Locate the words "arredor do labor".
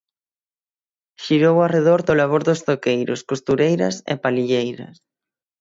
1.61-2.41